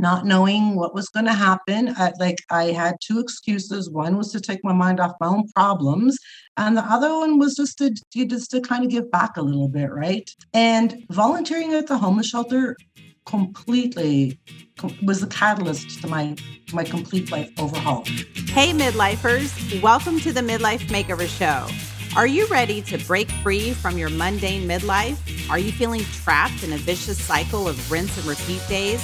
[0.00, 1.94] not knowing what was going to happen.
[1.96, 3.90] I, like I had two excuses.
[3.90, 6.18] One was to take my mind off my own problems,
[6.56, 9.68] and the other one was just to just to kind of give back a little
[9.68, 10.28] bit, right?
[10.54, 12.76] And volunteering at the homeless shelter
[13.26, 14.38] completely
[15.02, 16.34] was the catalyst to my
[16.72, 18.04] my complete life overhaul.
[18.48, 21.72] Hey midlifers, welcome to the Midlife Makeover Show.
[22.16, 25.18] Are you ready to break free from your mundane midlife?
[25.48, 29.00] Are you feeling trapped in a vicious cycle of rinse and repeat days?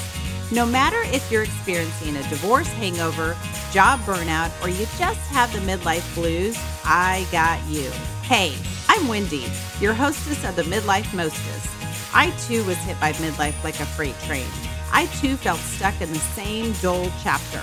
[0.53, 3.37] No matter if you're experiencing a divorce hangover,
[3.73, 7.91] job burnout, or you just have the midlife blues, I got you.
[8.23, 8.55] Hey,
[8.89, 9.45] I'm Wendy,
[9.81, 12.15] your hostess of the Midlife Mostess.
[12.15, 14.47] I too was hit by midlife like a freight train.
[14.93, 17.63] I too felt stuck in the same dull chapter.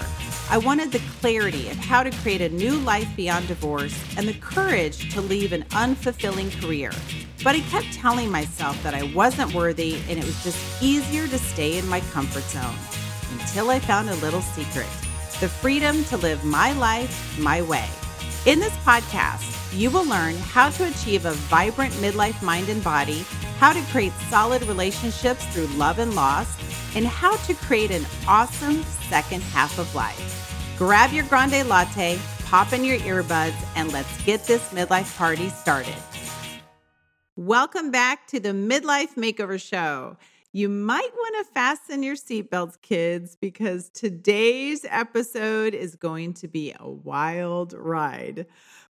[0.50, 4.34] I wanted the clarity of how to create a new life beyond divorce and the
[4.34, 6.92] courage to leave an unfulfilling career.
[7.44, 11.38] But I kept telling myself that I wasn't worthy and it was just easier to
[11.38, 12.76] stay in my comfort zone
[13.34, 14.88] until I found a little secret
[15.40, 17.86] the freedom to live my life my way.
[18.46, 23.26] In this podcast, you will learn how to achieve a vibrant midlife mind and body,
[23.58, 26.48] how to create solid relationships through love and loss,
[26.96, 30.76] and how to create an awesome second half of life.
[30.78, 35.96] Grab your grande latte, pop in your earbuds, and let's get this midlife party started.
[37.36, 40.18] Welcome back to the Midlife Makeover Show.
[40.52, 46.76] You might want to fasten your seatbelts, kids, because today's episode is going to be
[46.80, 48.46] a wild ride.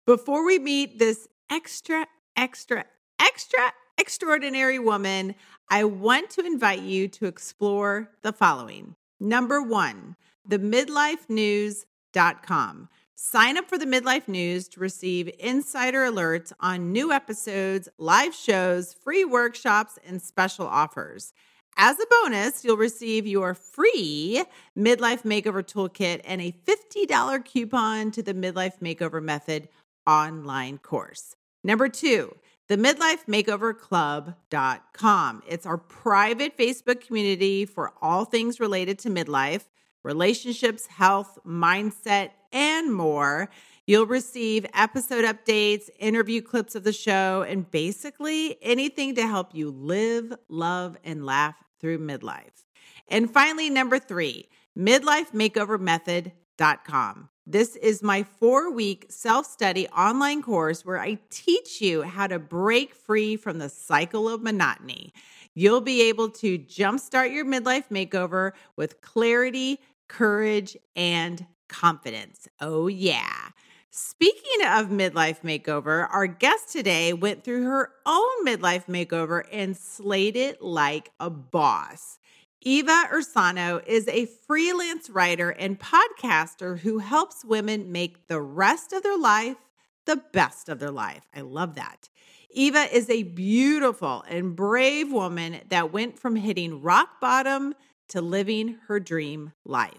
[0.06, 2.84] Before we meet this extra, extra,
[3.18, 5.36] extra extraordinary woman,
[5.70, 8.98] I want to invite you to explore the following.
[9.22, 12.90] Number one, the midlifenews.com.
[13.16, 18.92] Sign up for the Midlife News to receive insider alerts on new episodes, live shows,
[18.94, 21.32] free workshops, and special offers.
[21.78, 24.44] As a bonus, you'll receive your free
[24.78, 29.70] Midlife Makeover Toolkit and a $50 coupon to the Midlife Makeover Method
[30.08, 31.36] online course.
[31.64, 32.36] Number two,
[32.68, 35.44] the midlifemakeoverclub.com.
[35.48, 39.66] It's our private Facebook community for all things related to midlife,
[40.04, 43.50] relationships, health, mindset, and more.
[43.86, 49.72] You'll receive episode updates, interview clips of the show, and basically anything to help you
[49.72, 52.64] live, love, and laugh through midlife.
[53.10, 54.48] And finally, number three,
[54.78, 57.30] midlifemakeovermethod.com.
[57.46, 62.40] This is my four week self study online course where I teach you how to
[62.40, 65.14] break free from the cycle of monotony.
[65.54, 69.82] You'll be able to jumpstart your midlife makeover with clarity,
[70.14, 72.48] courage, and confidence.
[72.62, 73.50] Oh, yeah.
[73.90, 80.36] Speaking of midlife makeover, our guest today went through her own midlife makeover and slayed
[80.36, 82.20] it like a boss.
[82.62, 89.04] Iva Ursano is a freelance writer and podcaster who helps women make the rest of
[89.04, 89.58] their life
[90.06, 91.24] the best of their life.
[91.36, 92.10] I love that.
[92.56, 97.74] Iva is a beautiful and brave woman that went from hitting rock bottom
[98.14, 99.98] to living her dream life.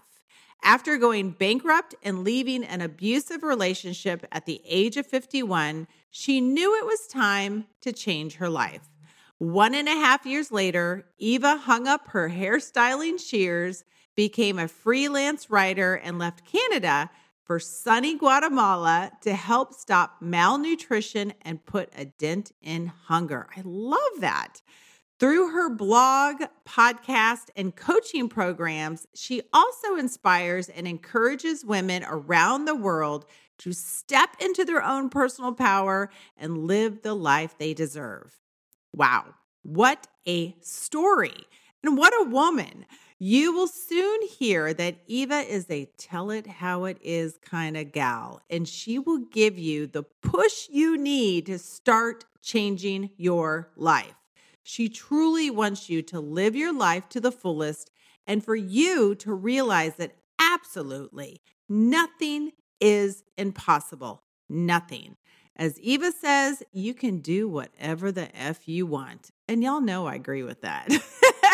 [0.63, 6.79] After going bankrupt and leaving an abusive relationship at the age of 51, she knew
[6.79, 8.87] it was time to change her life.
[9.37, 13.83] One and a half years later, Iva hung up her hairstyling shears,
[14.15, 17.09] became a freelance writer, and left Canada
[17.43, 23.47] for sunny Guatemala to help stop malnutrition and put a dent in hunger.
[23.57, 24.61] I love that.
[25.17, 32.75] Through her blog, podcast, and coaching programs, she also inspires and encourages women around the
[32.75, 33.25] world
[33.59, 38.41] to step into their own personal power and live the life they deserve.
[38.93, 41.45] Wow, what a story!
[41.81, 42.85] And what a woman!
[43.17, 47.93] You will soon hear that Iva is a tell it how it is kind of
[47.93, 54.24] gal, and she will give you the push you need to start changing your life.
[54.67, 57.91] She truly wants you to live your life to the fullest
[58.25, 61.39] and for you to realize that absolutely
[61.69, 62.51] nothing
[62.81, 64.23] is impossible.
[64.49, 65.17] Nothing.
[65.55, 69.29] As Iva says, you can do whatever the F you want.
[69.47, 70.89] And y'all know I agree with that.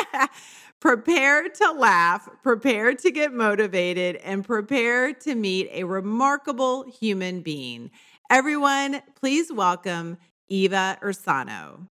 [0.80, 7.92] prepare to laugh, prepare to get motivated, and prepare to meet a remarkable human being.
[8.30, 11.91] Everyone, please welcome Iva Ursano.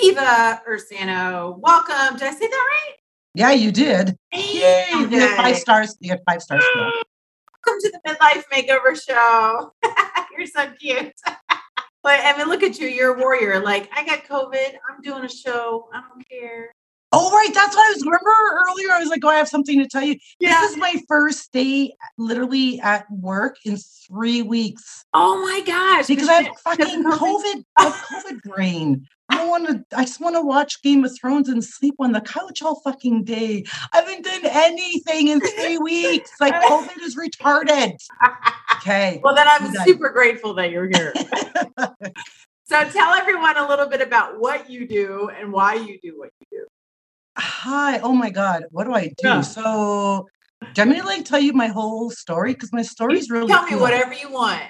[0.00, 2.16] Iva Ursano, welcome.
[2.16, 2.94] Did I say that right?
[3.34, 4.16] Yeah, you did.
[4.32, 5.96] Yay, you get five stars.
[6.00, 6.64] You get five stars.
[6.76, 9.72] Welcome to the Midlife Makeover Show.
[10.36, 11.12] You're so cute.
[12.02, 12.86] but I mean, look at you.
[12.86, 13.60] You're a warrior.
[13.60, 14.76] Like, I got COVID.
[14.88, 15.88] I'm doing a show.
[15.92, 16.74] I don't care.
[17.10, 17.54] Oh, right.
[17.54, 18.04] That's what I was.
[18.04, 18.30] Remember
[18.68, 20.60] earlier, I was like, "Oh, I have something to tell you." Yeah.
[20.60, 26.06] This is my first day, literally at work in three weeks Oh my gosh.
[26.06, 27.94] because I have fucking COVID, I have
[28.24, 29.06] COVID brain.
[29.30, 29.84] I don't want to.
[29.96, 33.24] I just want to watch Game of Thrones and sleep on the couch all fucking
[33.24, 33.64] day.
[33.92, 36.30] I haven't done anything in three weeks.
[36.40, 37.92] Like COVID is retarded.
[38.76, 39.20] Okay.
[39.22, 41.12] Well, then I'm super grateful that you're here.
[42.64, 46.30] so tell everyone a little bit about what you do and why you do what
[46.40, 46.66] you do.
[47.38, 47.98] Hi.
[48.00, 48.64] Oh my God.
[48.70, 49.28] What do I do?
[49.28, 49.40] Yeah.
[49.42, 50.26] So,
[50.74, 52.52] do me to like tell you my whole story?
[52.52, 54.62] Because my story is really Tell me whatever you want.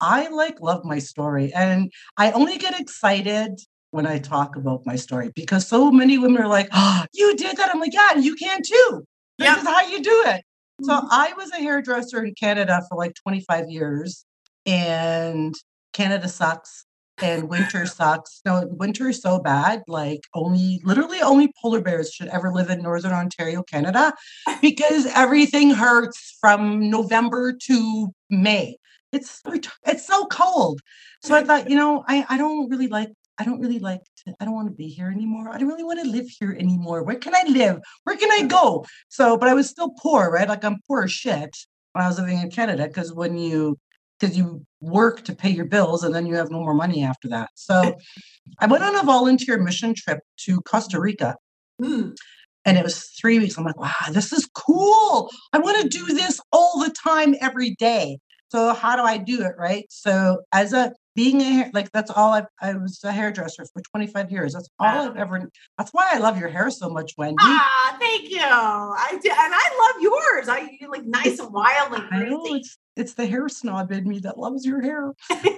[0.00, 3.60] I like love my story, and I only get excited
[3.90, 7.56] when I talk about my story because so many women are like, "Oh, you did
[7.56, 9.04] that." I'm like, "Yeah, and you can too.
[9.38, 9.58] This Yep.
[9.58, 10.42] is how you do it."
[10.82, 11.08] So Mhm.
[11.10, 14.24] I was a hairdresser in Canada for like 25 years,
[14.66, 15.54] and
[15.92, 16.84] Canada sucks.
[17.22, 18.40] And winter sucks.
[18.44, 19.82] No, winter is so bad.
[19.86, 24.12] Like only, literally, only polar bears should ever live in northern Ontario, Canada,
[24.60, 28.76] because everything hurts from November to May.
[29.12, 29.40] It's
[29.86, 30.80] it's so cold.
[31.22, 34.34] So I thought, you know, I I don't really like I don't really like to,
[34.40, 35.48] I don't want to be here anymore.
[35.50, 37.02] I don't really want to live here anymore.
[37.02, 37.80] Where can I live?
[38.04, 38.84] Where can I go?
[39.08, 40.48] So, but I was still poor, right?
[40.48, 41.56] Like I'm poor as shit
[41.92, 43.78] when I was living in Canada because when you
[44.22, 47.28] because you work to pay your bills and then you have no more money after
[47.28, 47.50] that.
[47.56, 47.96] So
[48.60, 51.36] I went on a volunteer mission trip to Costa Rica
[51.80, 52.10] Hmm.
[52.64, 53.58] and it was three weeks.
[53.58, 55.28] I'm like, wow, this is cool.
[55.52, 58.18] I want to do this all the time, every day.
[58.50, 59.54] So how do I do it?
[59.58, 59.86] Right.
[59.88, 63.82] So as a being a hair, like that's all I've, I was a hairdresser for
[63.90, 64.52] 25 years.
[64.52, 65.10] That's all Wow.
[65.10, 67.36] I've ever, that's why I love your hair so much, Wendy.
[67.40, 68.38] Ah, thank you.
[68.40, 70.48] I do, and I love yours.
[70.48, 72.58] I you like nice and wild and I know crazy.
[72.58, 75.12] it's, it's the hair snob in me that loves your hair.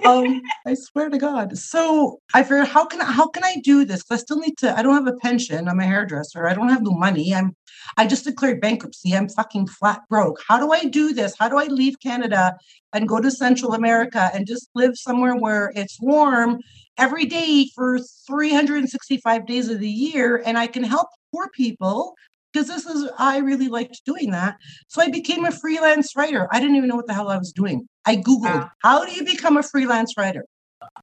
[0.05, 1.57] um, I swear to God.
[1.57, 4.03] So I figured, how can I, how can I do this?
[4.09, 4.77] I still need to.
[4.77, 5.67] I don't have a pension.
[5.67, 6.47] I'm a hairdresser.
[6.47, 7.33] I don't have the money.
[7.33, 7.55] I'm.
[7.97, 9.13] I just declared bankruptcy.
[9.15, 10.41] I'm fucking flat broke.
[10.47, 11.35] How do I do this?
[11.37, 12.55] How do I leave Canada
[12.93, 16.59] and go to Central America and just live somewhere where it's warm
[16.97, 22.15] every day for 365 days of the year and I can help poor people?
[22.55, 24.55] Because this is, I really liked doing that.
[24.87, 26.47] So I became a freelance writer.
[26.53, 27.85] I didn't even know what the hell I was doing.
[28.05, 28.69] I Googled, Wow.
[28.81, 30.45] how do you become a freelance writer?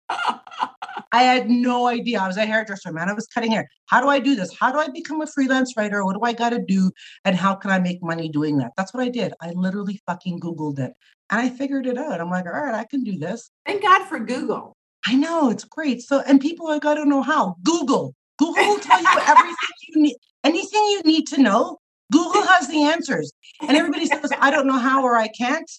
[0.09, 2.21] I had no idea.
[2.21, 3.11] I was a hairdresser, man.
[3.11, 3.69] I was cutting hair.
[3.85, 4.57] How do I do this?
[4.59, 6.03] How do I become a freelance writer?
[6.07, 6.91] What do I got to do?
[7.27, 8.71] And how can I make money doing that?
[8.79, 9.35] That's what I did.
[9.43, 10.95] I literally fucking Googled it
[11.29, 12.19] and I figured it out.
[12.19, 13.51] I'm like, all right, I can do this.
[13.67, 14.75] Thank God for Google.
[15.07, 16.01] I know it's great.
[16.01, 17.57] So, and people I don't know how.
[17.63, 18.15] Google.
[18.39, 19.57] Google will tell you everything
[19.89, 20.17] you need.
[20.45, 21.79] Anything you need to know,
[22.11, 23.33] Google has the answers.
[23.61, 25.71] And everybody says, I don't know how or I can't.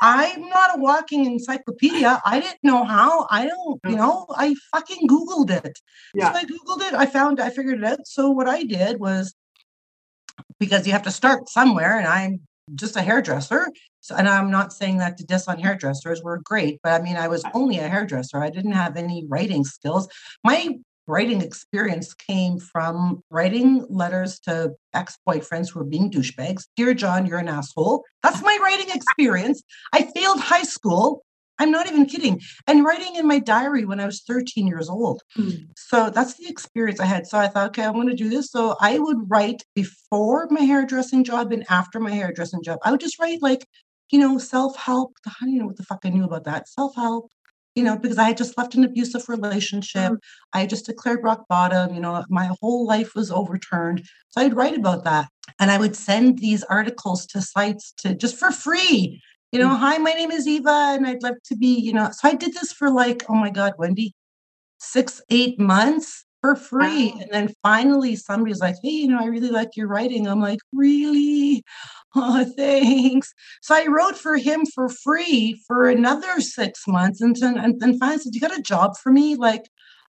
[0.00, 2.20] I'm not a walking encyclopedia.
[2.24, 3.26] I didn't know how.
[3.30, 5.78] I don't, you know, I fucking Googled it.
[6.14, 6.32] Yeah.
[6.32, 6.94] So I Googled it.
[6.94, 8.06] I found, I figured it out.
[8.06, 9.34] So what I did was
[10.58, 12.40] because you have to start somewhere, and I'm
[12.74, 13.68] just a hairdresser.
[14.00, 16.22] So, and I'm not saying that to diss on hairdressers.
[16.22, 18.42] We're great, but I mean, I was only a hairdresser.
[18.42, 20.08] I didn't have any writing skills.
[20.42, 26.64] My writing experience came from writing letters to ex-boyfriends who were being douchebags.
[26.76, 28.04] Dear John, you're an asshole.
[28.22, 29.62] That's my writing experience.
[29.92, 31.22] I failed high school.
[31.58, 32.40] I'm not even kidding.
[32.66, 35.22] And writing in my diary when I was 13 years old.
[35.36, 35.50] Hmm.
[35.76, 37.26] So that's the experience I had.
[37.26, 38.50] So I thought, okay, I'm going to do this.
[38.50, 42.80] So I would write before my hairdressing job and after my hairdressing job.
[42.84, 43.66] I would just write like,
[44.10, 45.12] you know, self help.
[45.26, 46.68] I don't know what the fuck I knew about that.
[46.68, 47.30] Self help,
[47.74, 50.12] you know, because I had just left an abusive relationship.
[50.12, 50.18] Mm.
[50.52, 51.94] I had just declared rock bottom.
[51.94, 54.06] You know, my whole life was overturned.
[54.28, 55.28] So I'd write about that.
[55.58, 59.20] And I would send these articles to sites to just for free.
[59.52, 62.10] You know, hi, my name is Iva, and I'd love to be, you know.
[62.10, 64.14] So I did this for like, oh my God, Wendy,
[64.78, 67.10] six, eight months for free.
[67.12, 67.20] Wow.
[67.22, 70.28] And then finally somebody's like, hey, you know, I really like your writing.
[70.28, 71.62] I'm like, really?
[72.16, 73.32] Oh, thanks.
[73.60, 77.20] So I wrote for him for free for another six months.
[77.20, 79.34] And then, and then finally said, you got a job for me?
[79.34, 79.64] Like,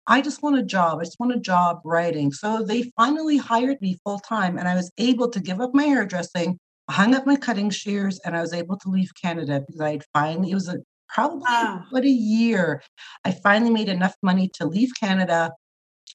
[0.07, 0.99] I just want a job.
[0.99, 2.33] I just want a job writing.
[2.33, 5.83] So they finally hired me full time and I was able to give up my
[5.85, 6.59] hairdressing,
[6.89, 10.03] hung up my cutting shears, and I was able to leave Canada because I had
[10.13, 11.83] finally, it was a, probably Wow.
[11.89, 12.81] about a year.
[13.23, 15.51] I finally made enough money to leave Canada,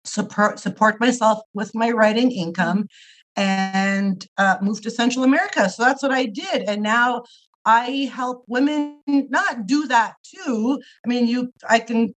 [0.09, 2.89] support support myself with my writing income,
[3.37, 5.69] and uh, move to Central America.
[5.71, 7.23] So that's what I did, and now
[7.65, 10.81] I help women not do that too.
[11.05, 12.15] I mean, you, I can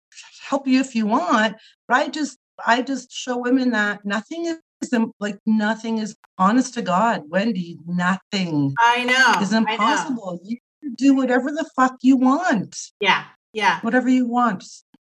[0.48, 1.56] help you if you want,
[1.88, 4.58] but I just, I just show women that nothing is
[5.20, 7.80] like nothing is honest to God, Wendy.
[7.86, 9.42] Nothing I know.
[9.42, 9.72] is I know.
[9.72, 10.40] impossible.
[10.44, 13.26] You can do whatever the fuck you want, Yeah.
[13.52, 13.82] Yeah.
[13.82, 14.64] whatever you want.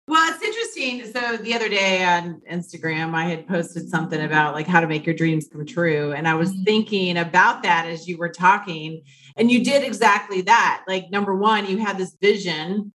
[0.06, 1.12] Well, it's interesting.
[1.12, 5.06] So the other day on Instagram, I had posted something about like how to make
[5.06, 6.12] your dreams come true.
[6.12, 6.64] And I was mm-hmm.
[6.64, 9.02] thinking about that as you were talking.
[9.36, 10.84] And you did exactly that.
[10.86, 12.92] Like, number one, you had this vision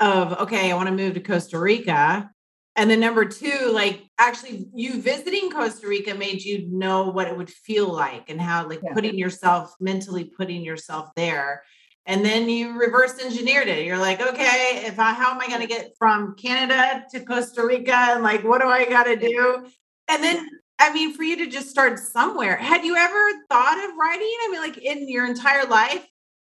[0.00, 2.30] of, okay, I want to move to Costa Rica.
[2.74, 7.36] And then number two, like actually you visiting Costa Rica made you know what it
[7.36, 8.92] would feel like and how like yeah.
[8.92, 11.62] putting yourself mentally putting yourself there
[12.06, 13.84] and then you reverse engineered it.
[13.84, 17.64] You're like, okay, if I how am I going to get from Canada to Costa
[17.64, 19.66] Rica and like what do I got to do?
[20.08, 20.48] And then
[20.78, 22.56] I mean, for you to just start somewhere.
[22.56, 24.34] Had you ever thought of writing?
[24.44, 26.06] I mean, like in your entire life,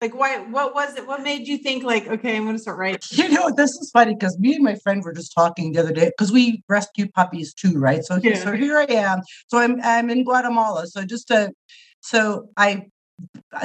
[0.03, 2.77] like why what was it what made you think like okay i'm going to start
[2.77, 5.79] writing you know this is funny because me and my friend were just talking the
[5.79, 8.35] other day because we rescue puppies too right so yeah.
[8.35, 11.53] so here i am so i'm i'm in guatemala so just to
[12.01, 12.85] so i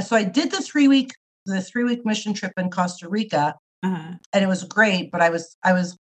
[0.06, 1.12] so i did the three week
[1.48, 4.14] the three week mission trip in Costa Rica, uh-huh.
[4.34, 5.12] and it was great.
[5.12, 5.98] But I was I was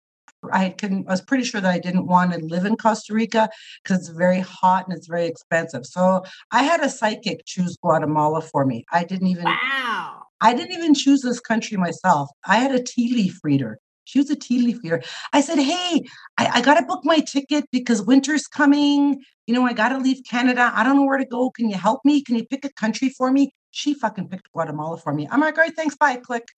[0.53, 3.49] I couldn't I was pretty sure that I didn't want to live in Costa Rica
[3.83, 5.87] because it's very hot and it's very expensive.
[5.87, 6.23] So
[6.53, 8.85] I had a psychic choose Guatemala for me.
[8.93, 10.23] I didn't even wow.
[10.41, 12.29] I didn't even choose this country myself.
[12.45, 13.79] I had a tea leaf reader.
[14.05, 15.03] She was a tea leaf reader.
[15.33, 16.05] I said, Hey,
[16.38, 19.23] I, I got to book my ticket because winter's coming.
[19.47, 20.73] You know, I got to leave Canada.
[20.75, 21.50] I don't know where to go.
[21.50, 22.23] Can you help me?
[22.23, 23.53] Can you pick a country for me?
[23.76, 25.28] She fucking picked Guatemala for me.
[25.30, 26.49] I'm like, all right, thanks, bye, click.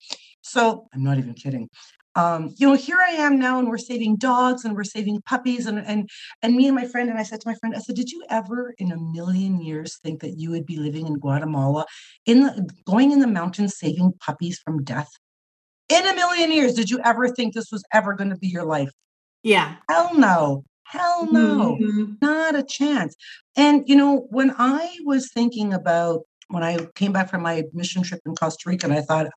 [0.41, 1.69] So I'm not even kidding.
[2.15, 5.67] Um, you know, here I am now, and we're saving dogs and we're saving puppies,
[5.67, 6.09] and and
[6.41, 8.23] and me and my friend, and I said to my friend, I said, did you
[8.29, 11.85] ever in a million years think that you would be living in Guatemala,
[12.25, 15.09] in the going in the mountains saving puppies from death?
[15.89, 18.65] In a million years, did you ever think this was ever going to be your
[18.65, 18.91] life?
[19.43, 19.75] Yeah.
[19.89, 20.63] Hell no.
[20.83, 21.77] Hell no.
[21.79, 22.13] Mm-hmm.
[22.21, 23.15] Not a chance.
[23.55, 28.03] And you know, when I was thinking about when I came back from my mission
[28.03, 29.27] trip in Costa Rica, and I thought,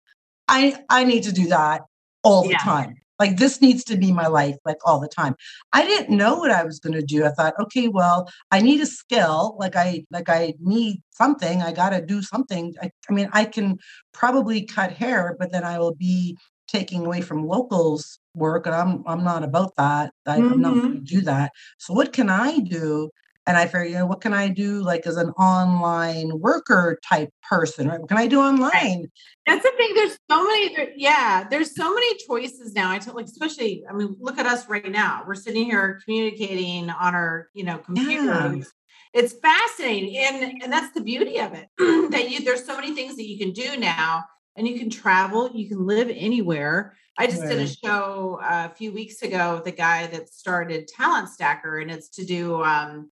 [0.49, 1.83] I I need to do that
[2.23, 2.59] all the yeah.
[2.59, 2.97] time.
[3.19, 5.37] Like this needs to be my life, like all the time.
[5.73, 7.25] I didn't know what I was going to do.
[7.25, 9.57] I thought, okay, well, I need a skill.
[9.61, 11.63] Like I like I need something.
[11.63, 12.75] I got to do something.
[12.83, 13.79] I, I mean, I can
[14.13, 19.03] probably cut hair, but then I will be taking away from locals work and i'm
[19.07, 21.05] i'm not about that I, am not going to mm-hmm.
[21.05, 23.11] do that so what can i do
[23.47, 27.31] and I figured, you know, what can I do like as an online worker type
[27.49, 27.89] person?
[27.89, 27.99] Right?
[27.99, 29.11] What can I do online?
[29.47, 29.95] That's the thing.
[29.95, 32.91] There's so many, yeah, there's so many choices now.
[32.91, 35.25] I tell like, especially, I mean, look at us right now.
[35.27, 38.23] We're sitting here communicating on our, you know, computers.
[38.25, 38.63] Yeah.
[39.15, 40.17] It's fascinating.
[40.17, 41.69] And and that's the beauty of it.
[42.13, 44.25] that you there's so many things that you can do now.
[44.55, 46.95] And you can travel, you can live anywhere.
[47.19, 51.29] I just did a show a few weeks ago, with the guy that started Talent
[51.29, 53.11] Stacker, and it's to do um,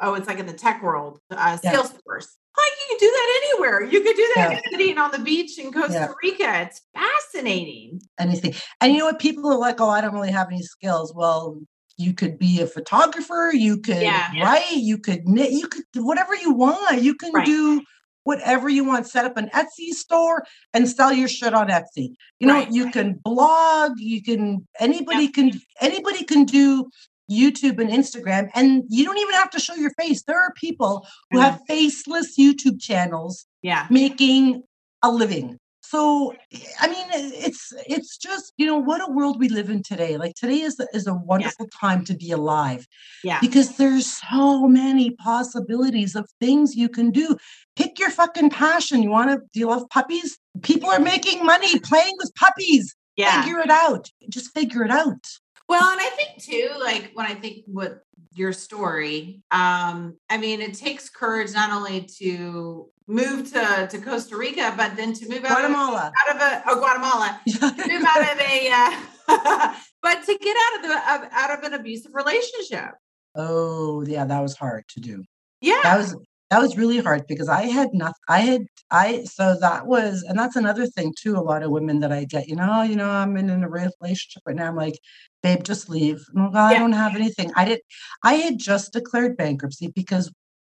[0.00, 1.72] oh, it's like in the tech world, uh, yeah.
[1.72, 2.28] Salesforce.
[2.56, 3.84] Like you can do that anywhere.
[3.84, 4.60] You could do that yeah.
[4.70, 6.12] sitting on the beach in Costa yeah.
[6.22, 6.62] Rica.
[6.62, 8.00] It's fascinating.
[8.18, 8.54] Anything.
[8.80, 9.20] And you know what?
[9.20, 11.14] People are like, oh, I don't really have any skills.
[11.14, 11.60] Well,
[11.98, 16.52] you could be a photographer, you could write, you could knit, you could whatever you
[16.52, 17.02] want.
[17.02, 17.44] You can right.
[17.44, 17.82] do
[18.22, 19.06] whatever you want.
[19.06, 22.14] Set up an Etsy store and sell your shit on Etsy.
[22.38, 22.70] You know, right.
[22.70, 26.88] you can blog, you can anybody can anybody can do
[27.30, 30.22] YouTube and Instagram, and you don't even have to show your face.
[30.22, 33.86] There are people who have faceless YouTube channels yeah.
[33.90, 34.62] making
[35.02, 35.58] a living.
[35.88, 36.34] So
[36.80, 40.18] I mean it's it's just you know what a world we live in today.
[40.18, 41.80] Like today is is a wonderful yeah.
[41.80, 42.86] time to be alive.
[43.24, 43.38] Yeah.
[43.40, 47.38] Because there's so many possibilities of things you can do.
[47.74, 49.02] Pick your fucking passion.
[49.02, 50.38] You want to do you love puppies?
[50.60, 52.94] People are making money playing with puppies.
[53.16, 53.40] Yeah.
[53.40, 54.10] Figure it out.
[54.28, 55.24] Just figure it out.
[55.68, 58.00] Well, and I think too, like when I think what
[58.34, 64.36] your story, um, I mean, it takes courage not only to move to, to Costa
[64.36, 66.10] Rica, but then to move out Guatemala.
[66.10, 70.76] Of, out of a oh Guatemala, move out of a, uh, but to get out
[70.76, 72.92] of the of, out of an abusive relationship.
[73.34, 75.22] Oh yeah, that was hard to do.
[75.60, 76.16] Yeah, that was
[76.50, 78.14] that was really hard because I had nothing.
[78.28, 81.36] I had I so that was, and that's another thing too.
[81.36, 83.68] A lot of women that I get, you know, you know, I'm in, in a
[83.68, 84.68] relationship right now.
[84.68, 84.98] I'm like,
[85.42, 86.24] babe, just leave.
[86.36, 86.76] Oh, God, yeah.
[86.76, 87.52] I don't have anything.
[87.54, 87.80] I did.
[88.22, 90.32] I had just declared bankruptcy because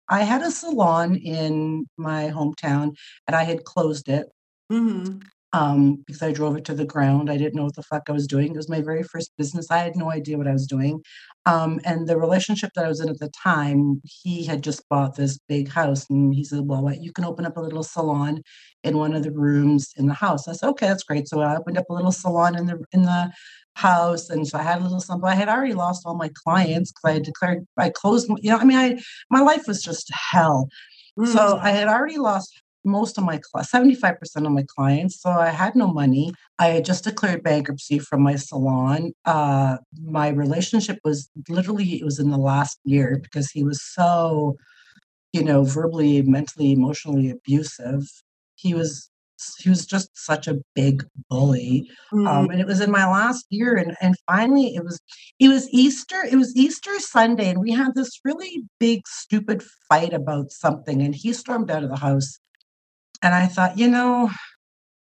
[0.09, 2.95] I had a salon in my hometown
[3.27, 4.27] and I had closed it.
[4.71, 5.21] Mm-hmm
[5.53, 7.31] um, because I drove it to the ground.
[7.31, 8.53] I didn't know what the fuck I was doing.
[8.53, 9.71] It was my very first business.
[9.71, 11.03] I had no idea what I was doing.
[11.45, 15.17] Um, and the relationship that I was in at the time, he had just bought
[15.17, 18.43] this big house, and he said, "Well, what, you can open up a little salon
[18.85, 21.57] in one of the rooms in the house." I said, "Okay, that's great." So I
[21.57, 23.31] opened up a little salon in the in the
[23.75, 25.29] house, and so I had a little something.
[25.29, 28.29] I had already lost all my clients because I had declared I closed.
[28.41, 28.99] You know, I mean, I
[29.31, 30.69] my life was just hell.
[31.25, 35.21] So I had already lost most of my 75% of my clients.
[35.21, 36.33] So I had no money.
[36.59, 39.13] I had just declared bankruptcy from my salon.
[39.25, 44.57] Uh, my relationship was literally, it was in the last year because he was so,
[45.33, 48.05] you know, verbally, mentally, emotionally abusive.
[48.55, 49.11] He was
[49.59, 52.51] he was just such a big bully um, mm-hmm.
[52.51, 55.01] and it was in my last year and, and finally it was
[55.39, 60.13] it was easter it was easter sunday and we had this really big stupid fight
[60.13, 62.39] about something and he stormed out of the house
[63.23, 64.31] and i thought you know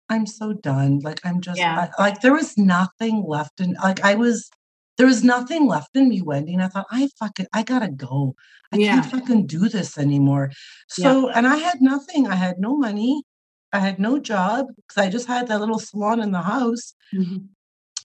[0.09, 1.89] i'm so done like i'm just yeah.
[1.99, 4.51] I, like there was nothing left in like i was
[4.97, 6.55] there was nothing left in me, Wendy.
[6.55, 8.35] And I thought, I fucking, I gotta go.
[8.73, 8.95] I yeah.
[8.95, 10.51] can't fucking do this anymore.
[10.89, 11.35] So, yeah.
[11.37, 12.27] and I had nothing.
[12.27, 13.23] I had no money.
[13.73, 16.95] I had no job because I just had that little salon in the house.
[17.15, 17.47] Mm-hmm.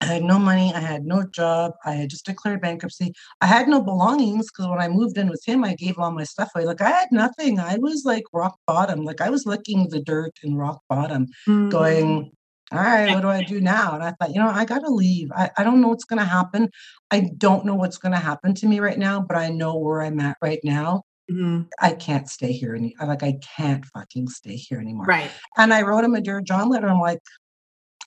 [0.02, 0.74] I had no money.
[0.74, 1.74] I had no job.
[1.86, 3.14] I had just declared bankruptcy.
[3.40, 6.24] I had no belongings because when I moved in with him, I gave all my
[6.24, 6.66] stuff away.
[6.66, 7.60] Like I had nothing.
[7.60, 9.06] I was like rock bottom.
[9.06, 11.70] Like I was licking the dirt in rock bottom, mm-hmm.
[11.70, 12.32] going,
[12.72, 13.94] all right, what do I do now?
[13.94, 15.30] And I thought, you know, I got to leave.
[15.36, 16.70] I, I don't know what's going to happen.
[17.12, 20.02] I don't know what's going to happen to me right now, but I know where
[20.02, 21.04] I'm at right now.
[21.30, 21.64] Mm-hmm.
[21.80, 25.06] I can't stay here any like I can't fucking stay here anymore.
[25.06, 25.32] Right.
[25.58, 26.90] And I wrote him a dear John letter.
[26.90, 27.20] I'm like,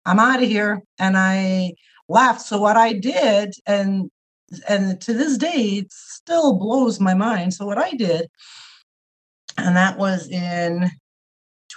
[0.07, 0.83] I'm out of here.
[0.99, 1.73] And I
[2.09, 2.43] left.
[2.43, 4.11] So what I did, and
[4.69, 7.55] and to this day, it still blows my mind.
[7.55, 8.29] So what I did,
[9.57, 10.91] and that was in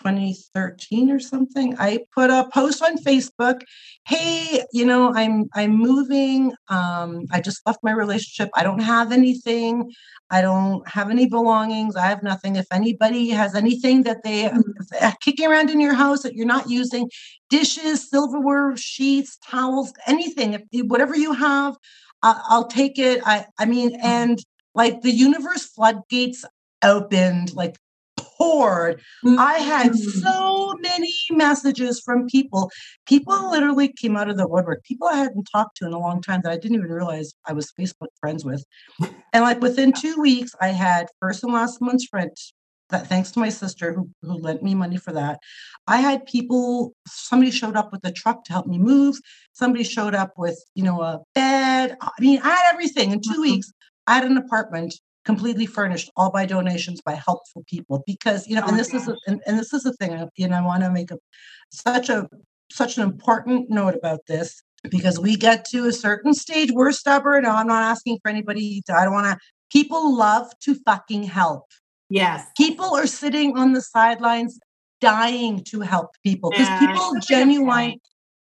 [0.02, 3.62] 2013 or something i put a post on facebook
[4.06, 9.12] hey you know i'm i'm moving um i just left my relationship i don't have
[9.12, 9.92] anything
[10.30, 15.10] i don't have any belongings i have nothing if anybody has anything that they mm-hmm.
[15.22, 17.10] kicking around in your house that you're not using
[17.50, 21.76] dishes silverware sheets towels anything if whatever you have
[22.24, 24.06] uh, i'll take it i i mean mm-hmm.
[24.06, 24.40] and
[24.76, 26.46] like the universe floodgates
[26.84, 27.78] opened like
[28.38, 29.02] poured.
[29.26, 29.40] Mm-hmm.
[29.40, 32.72] I had so many messages from people.
[33.08, 34.84] People literally came out of the woodwork.
[34.84, 37.54] People I hadn't talked to in a long time that I didn't even realize I
[37.54, 38.64] was Facebook friends with.
[39.34, 42.40] And like within two weeks, I had first and last month's rent.
[42.90, 45.40] That thanks to my sister who, who lent me money for that.
[45.88, 49.18] I had people, somebody showed up with a truck to help me move.
[49.52, 51.98] Somebody showed up with, you know, a bed.
[52.00, 53.42] I mean, I had everything in 2 mm-hmm.
[53.42, 53.74] weeks.
[54.08, 54.96] I had an apartment
[55.28, 59.16] completely furnished all by donations by helpful people because you know and this is a,
[59.28, 61.18] and, and this is the thing you know i want to make a
[61.70, 62.28] such a
[62.72, 67.44] such an important note about this because we get to a certain stage we're stubborn
[67.44, 69.38] no, i'm not asking for anybody to, i don't want to
[69.72, 71.66] people love to fucking help.
[72.10, 72.46] Yes.
[72.58, 74.60] People are sitting on the sidelines
[75.02, 77.96] dying to help people because yeah, people genuine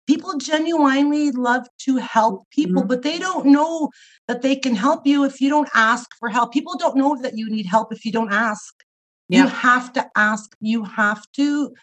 [0.08, 2.88] people genuinely love to help people mm-hmm.
[2.88, 3.90] but they don't know
[4.28, 7.38] that they can help you if you don't ask for help people don't know that
[7.38, 8.74] you need help if you don't ask
[9.30, 9.44] yeah.
[9.44, 11.74] you have to ask you have to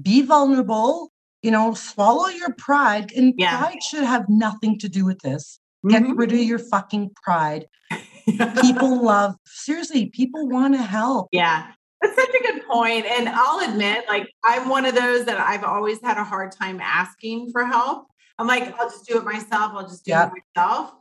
[0.00, 1.10] be vulnerable
[1.42, 3.58] you know swallow your pride and yeah.
[3.58, 6.16] pride should have nothing to do with this get mm-hmm.
[6.16, 7.66] rid of your fucking pride
[8.60, 11.72] people love seriously people want to help yeah
[12.04, 13.06] that's such a good point.
[13.06, 16.80] And I'll admit, like, I'm one of those that I've always had a hard time
[16.80, 18.06] asking for help.
[18.38, 19.72] I'm like, I'll just do it myself.
[19.74, 20.92] I'll just do it myself.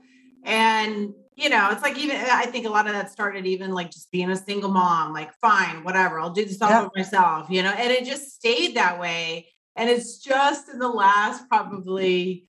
[0.44, 3.92] And, you know, it's like even I think a lot of that started even like
[3.92, 7.72] just being a single mom, like, fine, whatever, I'll do this all myself, you know,
[7.72, 9.50] and it just stayed that way.
[9.76, 12.46] And it's just in the last probably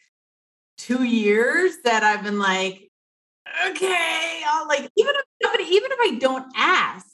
[0.77, 2.91] two years that I've been like,
[3.69, 7.07] okay, I'll like, even if even if I don't ask,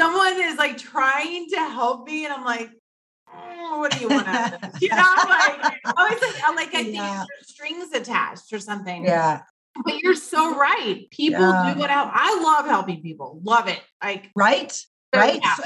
[0.00, 2.70] someone is like trying to help me, and I'm like,
[3.32, 4.26] oh, what do you want?
[4.80, 7.24] you know, I'm like, always like, I'm like, I think yeah.
[7.42, 9.04] strings attached or something.
[9.04, 9.42] Yeah.
[9.84, 11.06] But you're so right.
[11.10, 11.74] People yeah.
[11.74, 13.40] do what I, I love helping people.
[13.42, 13.80] Love it.
[14.02, 14.74] Like right,
[15.14, 15.42] right.
[15.56, 15.64] So,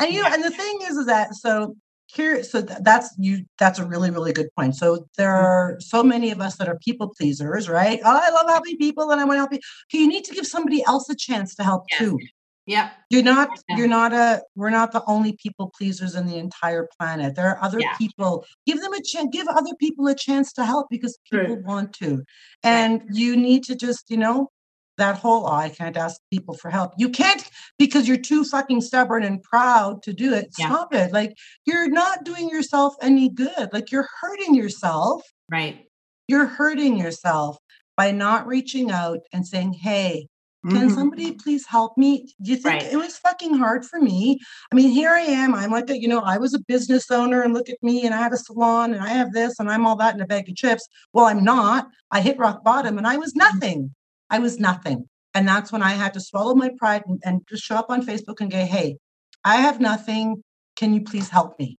[0.00, 1.76] and you know, and the thing is, is that so
[2.14, 3.44] here, so th- that's you.
[3.58, 4.76] That's a really, really good point.
[4.76, 5.46] So there mm-hmm.
[5.46, 8.00] are so many of us that are people pleasers, right?
[8.04, 9.60] Oh, I love helping people, and I want to help you.
[9.88, 12.00] Okay, you need to give somebody else a chance to help yes.
[12.00, 12.18] too.
[12.66, 12.90] Yeah.
[13.10, 17.34] You're not you're not a we're not the only people pleasers in the entire planet.
[17.34, 17.94] There are other yeah.
[17.96, 18.46] people.
[18.66, 21.62] Give them a chance, give other people a chance to help because people True.
[21.64, 22.24] want to.
[22.62, 23.08] And right.
[23.12, 24.50] you need to just, you know,
[24.96, 26.92] that whole oh, I can't ask people for help.
[26.96, 27.48] You can't
[27.78, 30.48] because you're too fucking stubborn and proud to do it.
[30.58, 30.68] Yeah.
[30.68, 31.12] Stop it.
[31.12, 31.34] Like
[31.66, 33.70] you're not doing yourself any good.
[33.72, 35.22] Like you're hurting yourself.
[35.50, 35.84] Right.
[36.28, 37.58] You're hurting yourself
[37.96, 40.28] by not reaching out and saying, "Hey,
[40.70, 40.94] can mm-hmm.
[40.94, 42.26] somebody please help me?
[42.40, 42.92] Do you think right.
[42.92, 44.40] it was fucking hard for me?
[44.72, 45.54] I mean, here I am.
[45.54, 48.14] I'm like, a, you know, I was a business owner and look at me and
[48.14, 50.48] I have a salon and I have this and I'm all that in a bag
[50.48, 50.88] of chips.
[51.12, 51.88] Well, I'm not.
[52.10, 53.54] I hit rock bottom and I was mm-hmm.
[53.54, 53.94] nothing.
[54.30, 55.06] I was nothing.
[55.34, 58.06] And that's when I had to swallow my pride and, and just show up on
[58.06, 58.96] Facebook and go, hey,
[59.44, 60.42] I have nothing.
[60.76, 61.76] can you please help me?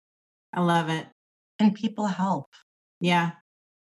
[0.53, 1.07] I love it.
[1.57, 2.49] And people help.
[2.99, 3.31] Yeah.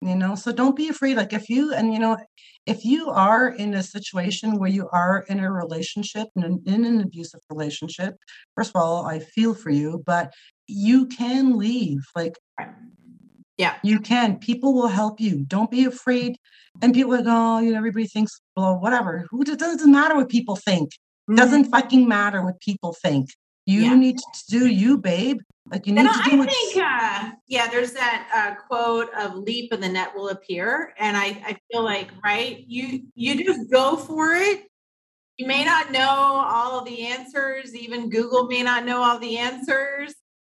[0.03, 1.15] You know, so don't be afraid.
[1.17, 2.17] Like if you and you know,
[2.65, 6.85] if you are in a situation where you are in a relationship in an, in
[6.85, 8.15] an abusive relationship,
[8.55, 10.33] first of all, I feel for you, but
[10.67, 12.01] you can leave.
[12.15, 12.35] Like
[13.57, 14.39] yeah, you can.
[14.39, 15.45] People will help you.
[15.45, 16.37] Don't be afraid.
[16.81, 19.27] And people like, oh, you know, everybody thinks, well, whatever.
[19.29, 20.89] Who it doesn't matter what people think.
[21.29, 21.37] Mhm.
[21.37, 23.29] Doesn't fucking matter what people think.
[23.67, 23.95] You Yeah.
[23.95, 25.41] need to do you, babe.
[25.71, 29.35] Like you need And to I what think, uh, yeah, there's that uh, quote of
[29.35, 33.71] "leap and the net will appear," and I, I feel like, right, you you just
[33.71, 34.65] go for it.
[35.37, 37.73] You may not know all of the answers.
[37.73, 40.13] Even Google may not know all the answers,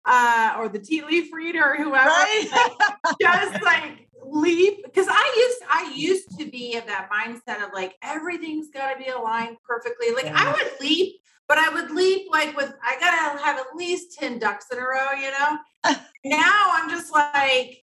[0.06, 2.08] uh, or the tea leaf reader, or whoever.
[2.08, 2.80] right.
[3.20, 7.96] just like leap because I used I used to be of that mindset of like
[8.02, 10.12] everything's got to be aligned perfectly.
[10.14, 11.20] Like I would leap,
[11.52, 14.80] but I would leap like with I gotta have at least ten ducks in a
[14.80, 15.12] row.
[15.20, 15.58] You know.
[16.24, 17.82] now I'm just like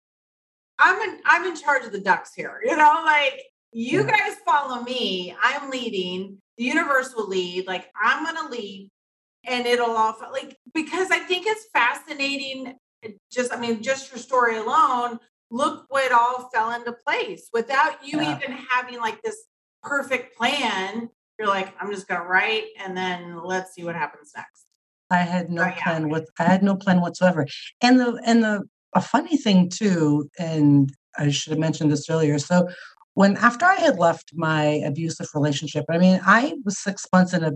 [0.80, 2.62] I'm in I'm in charge of the ducks here.
[2.66, 5.36] You know, like you guys follow me.
[5.44, 6.40] I'm leading.
[6.58, 7.68] The universe will lead.
[7.68, 8.90] Like I'm gonna lead.
[9.46, 12.76] And it'll all like because I think it's fascinating
[13.32, 15.20] just i mean just your story alone
[15.52, 18.38] look what all fell into place without you Yeah.
[18.38, 19.46] even having like this
[19.82, 24.66] perfect plan you're like i'm just gonna write and then let's see what happens next
[25.12, 25.84] I had no Oh, yeah.
[25.84, 27.48] plan with I had no plan whatsoever.
[27.82, 28.64] And the and the
[28.96, 32.40] a funny thing too, and I should have mentioned this earlier.
[32.40, 32.68] So
[33.16, 37.44] when after I had left my abusive relationship, I mean, I was six months in
[37.44, 37.54] a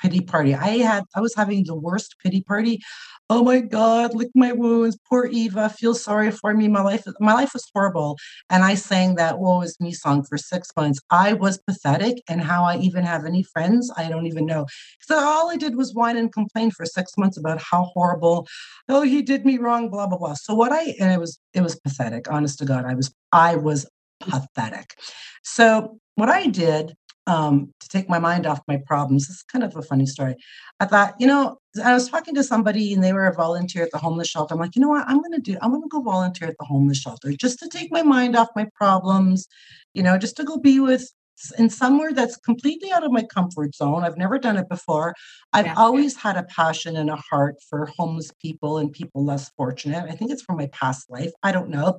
[0.00, 0.54] pity party.
[0.54, 2.80] I had I was having the worst pity party.
[3.28, 4.96] Oh my God, lick my wounds.
[5.08, 5.68] Poor Iva.
[5.70, 6.68] Feel sorry for me.
[6.68, 8.16] My life my life was horrible.
[8.50, 11.00] And I sang that woe is me song for six months.
[11.10, 12.22] I was pathetic.
[12.28, 14.66] And how I even have any friends, I don't even know.
[15.00, 18.46] So all I did was whine and complain for six months about how horrible,
[18.88, 20.34] oh, he did me wrong, blah, blah, blah.
[20.34, 22.84] So what I and it was it was pathetic, honest to God.
[22.84, 23.88] I was I was
[24.20, 24.94] pathetic.
[25.42, 26.94] So what I did
[27.26, 30.36] um, to take my mind off my problems, is kind of a funny story.
[30.80, 33.90] I thought, you know, I was talking to somebody and they were a volunteer at
[33.90, 34.54] the homeless shelter.
[34.54, 35.08] I'm like, you know what?
[35.08, 38.02] I'm gonna do, I'm gonna go volunteer at the homeless shelter just to take my
[38.02, 39.48] mind off my problems,
[39.94, 41.10] you know, just to go be with
[41.58, 44.04] in somewhere that's completely out of my comfort zone.
[44.04, 45.14] I've never done it before.
[45.52, 45.74] I've Yeah.
[45.76, 50.04] always had a passion and a heart for homeless people and people less fortunate.
[50.08, 51.32] I think it's from my past life.
[51.42, 51.98] I don't know.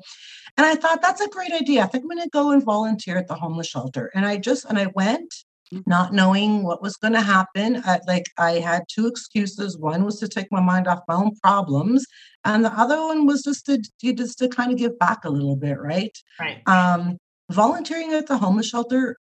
[0.57, 1.83] And I thought that's a great idea.
[1.83, 4.11] I think I'm going to go and volunteer at the homeless shelter.
[4.15, 5.33] And I just and I went
[5.85, 7.81] not knowing what was going to happen.
[7.85, 9.77] I, like I had two excuses.
[9.77, 12.05] One was to take my mind off my own problems,
[12.45, 15.55] and the other one was just to just to kind of give back a little
[15.55, 16.17] bit, right?
[16.39, 17.17] right um,
[17.49, 19.17] volunteering at the homeless shelter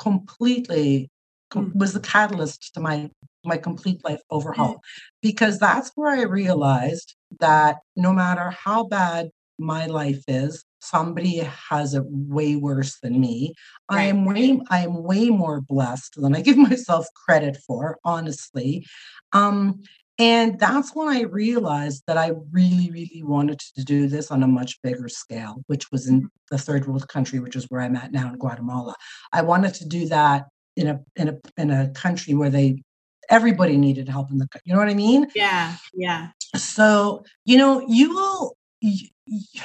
[0.00, 1.10] completely
[1.50, 3.10] com- was the catalyst to my
[3.44, 4.80] my complete life overhaul
[5.22, 11.94] because that's where I realized that no matter how bad my life is, somebody has
[11.94, 13.54] it way worse than me.
[13.88, 18.86] I am way I am way more blessed than I give myself credit for, honestly.
[19.32, 19.82] Um,
[20.20, 24.46] and that's when I realized that I really, really wanted to do this on a
[24.46, 28.12] much bigger scale, which was in the third world country, which is where I'm at
[28.12, 28.94] now in Guatemala.
[29.32, 32.82] I wanted to do that in a in a in a country where they
[33.30, 35.26] everybody needed help in the you know what I mean?
[35.34, 39.62] yeah yeah So, you know, you will y- y-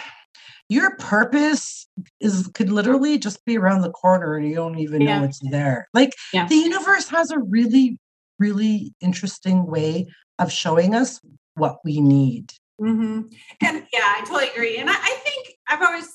[0.70, 1.88] your purpose
[2.20, 5.20] is could literally just be around the corner and you don't even Yeah.
[5.20, 5.88] know it's there.
[5.94, 6.48] Like Yeah.
[6.48, 7.98] the universe has a really,
[8.40, 10.08] really interesting way
[10.40, 11.20] of showing us
[11.56, 12.52] what we need.
[12.80, 13.22] hmm
[13.62, 14.78] And yeah, I totally agree.
[14.78, 16.10] And I, I think I've always,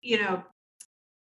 [0.00, 0.42] you know,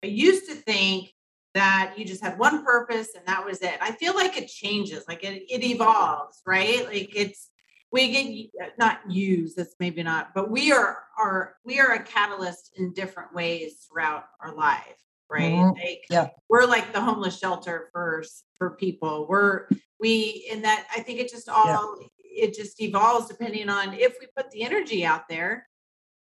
[0.04, 1.12] I used to think
[1.54, 3.78] that you just had one purpose and that was it.
[3.80, 6.84] I feel like it changes, like it, it evolves, right?
[6.86, 7.50] Like it's
[7.90, 9.56] we get not used.
[9.56, 14.24] That's maybe not, but we are are we are a catalyst in different ways throughout
[14.42, 14.98] our life,
[15.30, 15.54] right?
[15.54, 15.74] Mhm.
[15.74, 16.28] Like Yeah.
[16.50, 18.22] we're like the homeless shelter for
[18.58, 19.26] for people.
[19.28, 19.66] We're
[20.00, 24.26] we in that I think it just all it just evolves depending on if we
[24.36, 25.68] put the energy out there.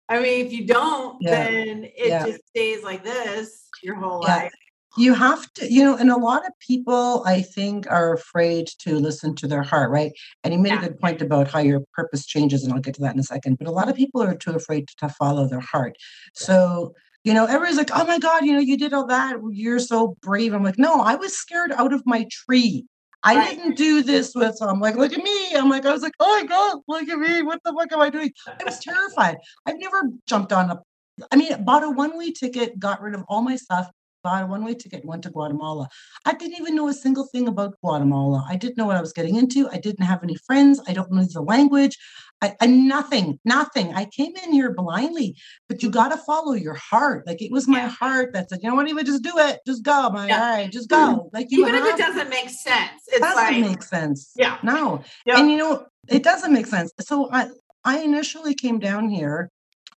[0.07, 1.31] I mean, if you don't, Yeah.
[1.31, 2.25] then it Yeah.
[2.25, 4.37] just stays like this your whole Yeah.
[4.37, 4.53] life.
[4.97, 8.95] You have to, you know, and a lot of people I think are afraid to
[8.95, 10.11] listen to their heart, right?
[10.43, 10.79] And you made Yeah.
[10.79, 13.23] a good point about how your purpose changes, and I'll get to that in a
[13.23, 13.59] second.
[13.59, 15.95] But a lot of people are too afraid to follow their heart.
[16.33, 19.37] So, you know, everybody's like, oh my God, you know, you did all that.
[19.51, 20.53] You're so brave.
[20.53, 22.85] I'm like, no, I was scared out of my tree.
[23.23, 23.57] I Right.
[23.57, 25.55] didn't do this with, I'm like, look at me.
[25.55, 27.41] I'm like, I was like, oh my God, look at me.
[27.41, 28.31] What the fuck am I doing?
[28.47, 29.37] I was terrified.
[29.65, 30.79] I've never jumped on a,
[31.31, 33.89] I mean, bought a one way ticket, got rid of all my stuff,
[34.23, 35.89] bought a one way ticket, went to Guatemala.
[36.25, 38.45] I didn't even know a single thing about Guatemala.
[38.47, 39.69] I didn't know what I was getting into.
[39.69, 40.79] I didn't have any friends.
[40.87, 41.97] I don't know the language.
[42.41, 43.93] I, I, nothing, nothing.
[43.93, 45.35] I came in here blindly,
[45.67, 47.27] but you got to follow your heart.
[47.27, 47.89] Like it was my yeah.
[47.89, 50.09] heart that said, you know what, even just do it, just go.
[50.13, 50.41] I'm yeah.
[50.41, 51.29] all right, just go.
[51.33, 54.31] Like you even if it doesn't make sense, it doesn't like, make sense.
[54.35, 56.91] Yeah, no, and you know it doesn't make sense.
[57.01, 57.49] So I,
[57.83, 59.51] I initially came down here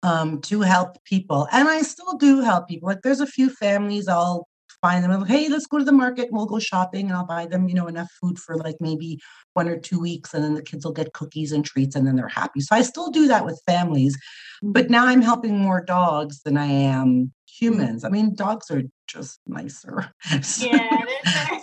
[0.03, 2.87] um, to help people, and I still do help people.
[2.87, 4.48] Like there's a few families I'll
[4.81, 5.11] find them.
[5.11, 7.67] Like, hey, let's go to the market and we'll go shopping and I'll buy them,
[7.67, 9.19] you know, enough food for like maybe
[9.53, 10.33] one or two weeks.
[10.33, 12.61] And then the kids will get cookies and treats and then they're happy.
[12.61, 14.17] So I still do that with families.
[14.61, 18.03] But now I'm helping more dogs than I am humans.
[18.03, 20.13] I mean, dogs are just nicer.
[20.59, 21.01] Yeah.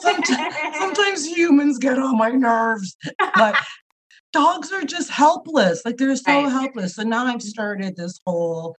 [0.01, 2.97] sometimes, sometimes humans get on my nerves,
[3.35, 3.57] but
[4.33, 5.83] dogs are just helpless.
[5.85, 6.51] Like they're so right.
[6.51, 6.97] helpless.
[6.97, 8.77] So now I've started this whole.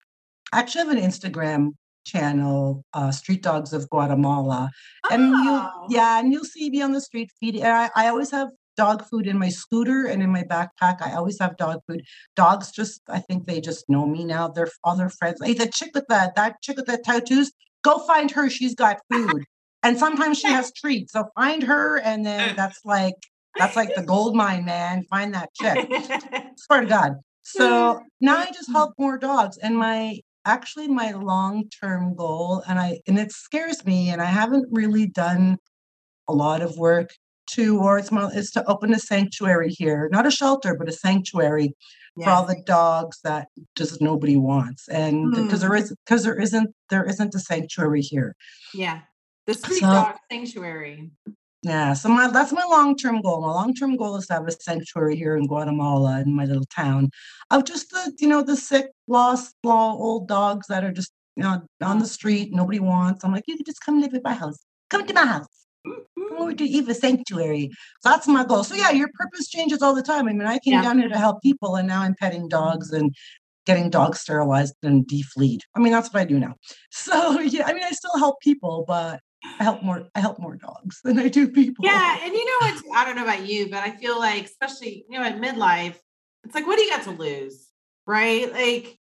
[0.53, 1.71] I actually have an Instagram
[2.07, 4.71] channel, uh, Street Dogs of Guatemala.
[5.11, 5.43] And oh.
[5.89, 7.63] you, yeah, and you'll see me on the street feeding.
[7.63, 11.01] I, I always have dog food in my scooter and in my backpack.
[11.01, 12.03] I always have dog food.
[12.35, 14.47] Dogs just, I think they just know me now.
[14.47, 15.39] They're all their friends.
[15.43, 17.51] Hey, the chick with that, that chick with the tattoos,
[17.83, 18.49] go find her.
[18.49, 19.43] She's got food.
[19.83, 21.13] and sometimes she has treats.
[21.13, 23.15] So find her, and then that's like
[23.57, 25.03] that's like the gold mine, man.
[25.09, 25.89] Find that chick.
[26.57, 27.13] Swear to God.
[27.43, 29.57] So now I just help more dogs.
[29.57, 34.67] And my actually my long-term goal and I and it scares me and I haven't
[34.71, 35.57] really done
[36.27, 37.11] a lot of work
[37.51, 40.91] to or it's my is to open a sanctuary here, not a shelter, but a
[40.91, 41.73] sanctuary
[42.15, 42.25] yes.
[42.25, 44.87] for all the dogs that just nobody wants.
[44.87, 45.61] And because mm.
[45.61, 48.35] there is because there isn't there isn't a sanctuary here.
[48.73, 49.01] Yeah.
[49.45, 51.11] The street so, dog sanctuary.
[51.63, 53.41] Yeah, so my that's my long-term goal.
[53.41, 57.09] My long-term goal is to have a sanctuary here in Guatemala in my little town
[57.49, 61.61] of just the, you know, the sick, lost, old dogs that are just you know
[61.81, 63.23] on the street, nobody wants.
[63.23, 64.57] I'm like, you can just come live at my house.
[64.89, 65.47] Come to my house.
[65.85, 66.75] Come over to mm-hmm.
[66.75, 67.69] Iva Sanctuary.
[68.01, 68.63] So that's my goal.
[68.63, 70.27] So yeah, your purpose changes all the time.
[70.27, 70.83] I mean, I came yeah.
[70.83, 73.13] down here to help people and now I'm petting dogs and
[73.65, 75.59] getting dogs sterilized and defleed.
[75.75, 76.55] I mean, that's what I do now.
[76.91, 80.55] So yeah, I mean, I still help people, but I help more I help more
[80.55, 81.85] dogs than I do people.
[81.85, 82.83] Yeah, and you know what?
[82.95, 85.95] I don't know about you, but I feel like especially you know at midlife,
[86.43, 87.67] it's like what do you got to lose,
[88.05, 88.51] right?
[88.51, 88.97] Like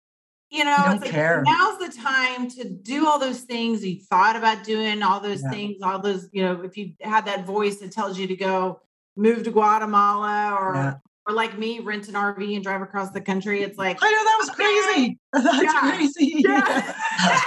[0.51, 1.42] you know, you it's like care.
[1.47, 5.51] now's the time to do all those things you thought about doing, all those yeah.
[5.51, 8.81] things, all those you know, if you had that voice that tells you to go
[9.16, 10.95] move to Guatemala or yeah
[11.26, 13.62] or like me, rent an RV and drive across the country.
[13.62, 15.18] It's like I know that was crazy.
[15.32, 15.80] That's yeah.
[15.80, 16.35] crazy.
[16.38, 16.94] Yeah.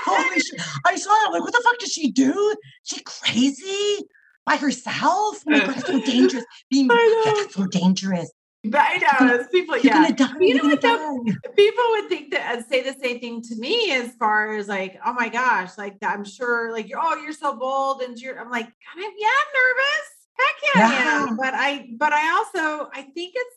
[0.06, 0.62] Holy shit!
[0.86, 1.30] I saw that.
[1.34, 2.56] Like, what the fuck does she do?
[2.84, 4.06] She crazy
[4.46, 4.94] by herself?
[5.04, 6.46] Oh my god, it's so dangerous.
[6.70, 8.32] Being that's so dangerous.
[8.74, 9.78] I know people.
[9.78, 10.82] You're yeah, die, you know what?
[10.82, 11.24] Though,
[11.56, 15.00] people would think that uh, say the same thing to me as far as like,
[15.06, 18.40] oh my gosh, like I'm sure, like you're, oh, you're so bold, and you're.
[18.40, 20.16] I'm like, kind of, yeah, I'm nervous.
[20.38, 21.36] Heck yeah, yeah.
[21.38, 23.56] But I, but I also, I think it's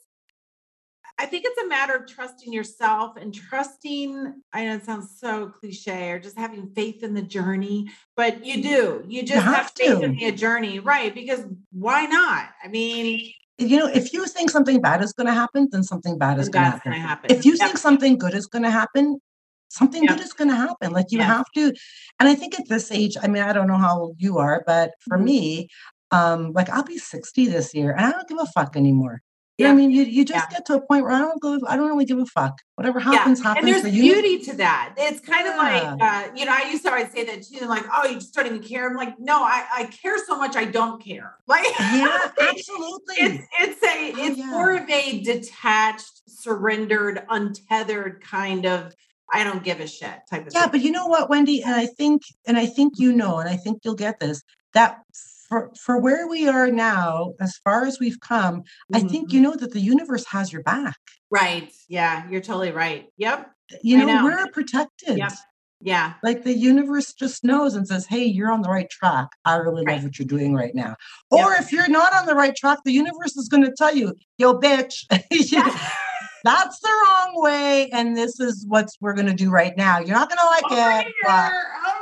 [1.21, 4.35] I think it's a matter of trusting yourself and trusting.
[4.53, 8.63] I know it sounds so cliche or just having faith in the journey, but you
[8.63, 9.05] do.
[9.09, 11.13] You just you have, have faith in the journey, right?
[11.13, 12.51] Because why not?
[12.63, 16.17] I mean, you know, if you think something bad is going to happen, then something
[16.17, 16.93] bad is going to happen.
[16.93, 17.31] happen.
[17.33, 17.61] If you yep.
[17.61, 19.21] think something good is going to happen,
[19.69, 20.17] something yep.
[20.17, 20.93] good is going to happen.
[20.93, 21.27] Like you yep.
[21.27, 21.75] have to.
[22.21, 24.63] And I think at this age, I mean, I don't know how old you are,
[24.65, 25.25] but for mm-hmm.
[25.25, 25.69] me,
[26.13, 29.23] um, like I'll be 60 this year and I don't give a fuck anymore.
[29.59, 30.57] Yeah, I mean, you, you just yeah.
[30.57, 32.61] get to a point where I don't go, I don't really give a fuck.
[32.77, 33.49] Whatever happens, yeah.
[33.49, 33.67] happens.
[33.67, 34.95] And there's beauty to that.
[34.97, 37.85] It's kind of like, uh, you know, I used to always say that too, like,
[37.93, 38.89] oh, you just don't even care.
[38.89, 41.35] I'm like, no, I, I care so much, I don't care.
[41.49, 43.15] Like, yeah, absolutely.
[43.17, 48.95] it's, it's a, oh, it's more of a detached, surrendered, untethered kind of
[49.33, 50.71] I don't give a shit type of yeah, thing.
[50.71, 53.57] but you know what, Wendy, and I think, and I think you know, and I
[53.57, 54.43] think you'll get this.
[54.75, 55.01] That
[55.49, 58.97] for for where we are now, as far as we've come, mm-hmm.
[58.97, 59.51] I think you mm-hmm.
[59.51, 60.97] know that the universe has your back.
[61.31, 61.73] Right.
[61.89, 63.07] Yeah, you're totally right.
[63.17, 63.51] Yep.
[63.83, 64.25] You know, know.
[64.25, 65.19] we're protected.
[65.19, 65.33] Yep.
[65.81, 66.15] Yeah.
[66.23, 69.29] Like the universe just knows and says, Hey, you're on the right track.
[69.45, 69.95] I really right.
[69.95, 70.97] love what you're doing right now.
[71.31, 74.15] Or if you're not on the right track, the universe is going to tell you,
[74.39, 75.05] yo, bitch,
[76.45, 77.91] that's the wrong way.
[77.91, 79.99] And this is what we're going to do right now.
[79.99, 81.53] You're not going to like Over it, but,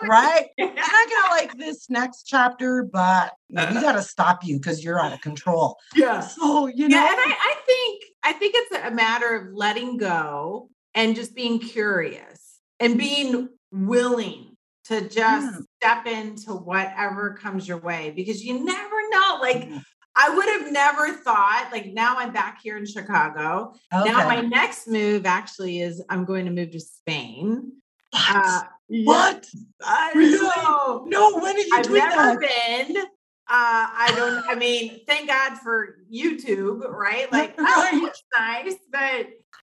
[0.08, 0.46] right?
[0.58, 4.58] You're not going to like this next chapter, but you we got to stop you
[4.58, 5.76] because you're out of control.
[5.94, 6.20] Yeah.
[6.20, 6.96] So, you know.
[6.96, 7.10] Yeah.
[7.10, 11.58] And I, I think, I think it's a matter of letting go and just being
[11.58, 14.56] curious and being willing
[14.86, 15.60] to just yeah.
[15.80, 19.38] step into whatever comes your way because you never know.
[19.40, 19.78] Like, mm-hmm.
[20.18, 23.74] I would have never thought, like now I'm back here in Chicago.
[23.94, 24.10] Okay.
[24.10, 27.72] Now my next move actually is I'm going to move to Spain.
[28.12, 28.34] What?
[28.34, 29.46] Uh, what?
[29.84, 31.10] I really?
[31.10, 32.88] No, when did you I've never that?
[32.88, 33.04] been.
[33.48, 37.30] Uh, I don't, I mean, thank God for YouTube, right?
[37.30, 38.74] Like, oh, that's nice.
[38.90, 39.28] But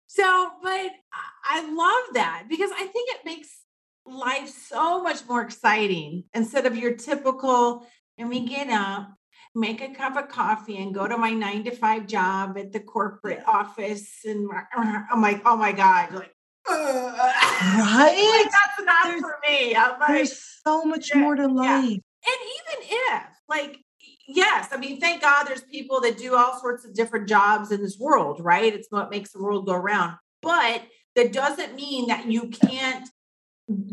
[0.06, 0.90] So, but
[1.44, 3.48] I love that because I think it makes
[4.04, 7.86] life so much more exciting instead of your typical,
[8.18, 9.08] and we get up,
[9.54, 12.80] make a cup of coffee and go to my nine to five job at the
[12.80, 14.18] corporate office.
[14.24, 14.50] And
[15.10, 16.34] I'm like, oh my God, like,
[16.68, 18.42] right?
[18.42, 19.74] Like, that's not there's, for me.
[19.74, 21.90] I'm like, there's so much yeah, more to life.
[21.90, 21.96] Yeah.
[22.24, 23.78] And even if, like,
[24.26, 27.82] yes, I mean, thank God there's people that do all sorts of different jobs in
[27.82, 28.72] this world, right?
[28.72, 30.16] It's what makes the world go around.
[30.40, 30.82] But
[31.16, 33.08] that doesn't mean that you can't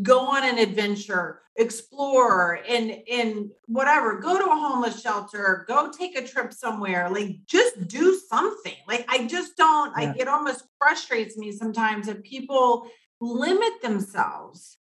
[0.02, 6.16] go on an adventure explore and and whatever go to a homeless shelter go take
[6.16, 10.08] a trip somewhere like just do something like i just don't yeah.
[10.08, 12.86] like it almost frustrates me sometimes if people
[13.20, 14.78] limit themselves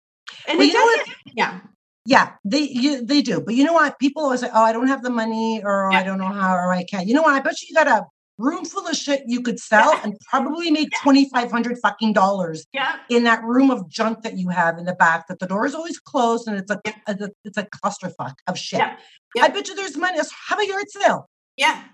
[0.48, 1.60] and well, it doesn't yeah
[2.06, 4.88] yeah they you, they do but you know what people always say oh i don't
[4.88, 5.98] have the money or yeah.
[5.98, 7.88] i don't know how or i can't you know what i bet you you got
[7.88, 8.04] a
[8.38, 10.00] room full of shit you could sell yeah.
[10.02, 10.98] and probably make yeah.
[11.04, 12.96] 2500 fucking dollars yeah.
[13.08, 15.74] in that room of junk that you have in the back that the door is
[15.74, 18.96] always closed and it's a, a it's a clusterfuck of shit yeah.
[19.40, 21.84] i bet you there's money have a yard sale yeah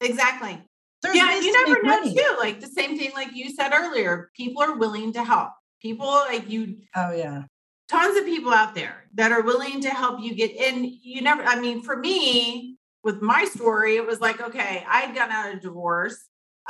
[0.00, 0.58] exactly
[1.02, 2.14] there's yeah you never know money.
[2.14, 5.50] too like the same thing like you said earlier people are willing to help
[5.82, 7.42] people like you oh yeah
[7.92, 11.42] tons of people out there that are willing to help you get in you never
[11.44, 15.60] i mean for me with my story, it was like, okay, I'd gotten out of
[15.60, 16.18] divorce.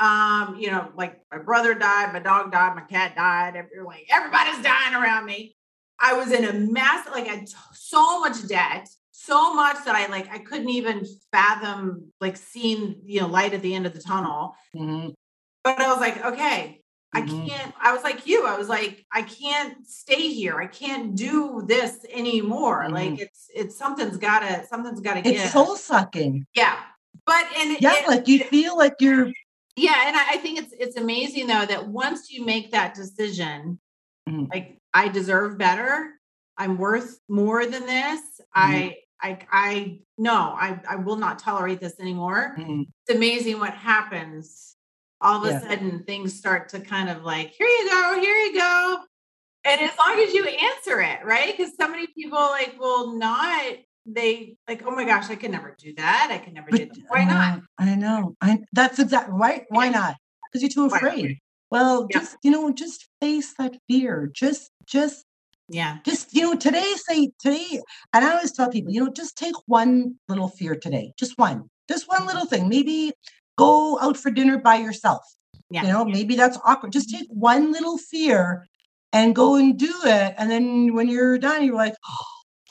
[0.01, 4.07] Um, you know, like my brother died, my dog died, my cat died, every, like
[4.11, 5.55] everybody's dying around me.
[6.01, 10.07] I was in a mess, like I had so much debt, so much that I
[10.07, 14.01] like I couldn't even fathom like seeing you know light at the end of the
[14.01, 14.57] tunnel.
[14.75, 15.11] Mm-hmm.
[15.63, 16.81] But I was like, okay,
[17.15, 17.47] I mm-hmm.
[17.47, 20.59] can't, I was like you, I was like, I can't stay here.
[20.59, 22.85] I can't do this anymore.
[22.85, 22.95] Mm-hmm.
[22.95, 25.35] Like it's, it's something's gotta, something's gotta get.
[25.35, 26.47] It's soul sucking.
[26.55, 26.79] Yeah.
[27.27, 29.31] But, and yeah, it, like you feel like you're.
[29.77, 30.05] Yeah.
[30.07, 33.79] And I, I, think it's, it's amazing though, that once you make that decision,
[34.29, 34.47] mm-hmm.
[34.51, 36.13] like I deserve better.
[36.57, 38.21] I'm worth more than this.
[38.21, 38.55] Mm-hmm.
[38.55, 42.57] I, I, I, no, I, I will not tolerate this anymore.
[42.59, 42.83] Mm-hmm.
[43.07, 44.77] It's amazing what happens
[45.23, 45.61] all of a yeah.
[45.61, 48.99] sudden things start to kind of like, here you go, here you go.
[49.65, 51.57] And as long as you answer it, right?
[51.57, 55.77] Because so many people like will not, they like, oh my gosh, I can never
[55.79, 56.29] do that.
[56.31, 57.05] I can never but, do that.
[57.09, 57.61] Why not?
[57.79, 58.35] I know.
[58.41, 59.65] I that's exactly right.
[59.69, 60.17] Why not?
[60.51, 61.39] Because you're too afraid.
[61.71, 62.19] Well, yeah.
[62.19, 64.29] just you know, just face that fear.
[64.35, 65.25] Just just
[65.69, 65.99] yeah.
[66.05, 67.81] Just, you know, today, say today,
[68.13, 71.71] and I always tell people, you know, just take one little fear today, just one,
[71.89, 72.27] just one mm-hmm.
[72.27, 72.69] little thing.
[72.69, 73.13] Maybe
[73.57, 75.23] go out for dinner by yourself.
[75.71, 75.83] Yeah.
[75.83, 76.93] You know, maybe that's awkward.
[76.93, 77.21] Just mm-hmm.
[77.21, 78.67] take one little fear
[79.13, 80.35] and go and do it.
[80.37, 82.25] And then when you're done, you're like, oh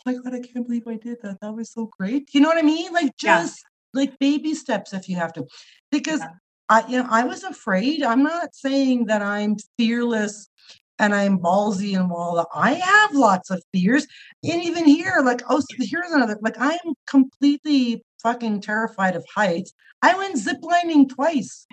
[0.05, 1.39] my God, I can't believe I did that.
[1.41, 2.29] That was so great.
[2.33, 2.91] You know what I mean?
[2.93, 3.63] Like just
[3.93, 4.01] yeah.
[4.01, 5.45] like baby steps if you have to.
[5.91, 6.29] Because yeah.
[6.69, 8.03] I, you know, I was afraid.
[8.03, 10.47] I'm not saying that I'm fearless
[11.01, 12.47] and I'm ballsy and all.
[12.53, 14.05] I have lots of fears.
[14.43, 19.73] And even here, like, oh, here's another, like, I'm completely fucking terrified of heights.
[20.03, 21.65] I went ziplining twice.